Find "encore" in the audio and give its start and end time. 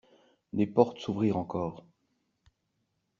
1.37-1.85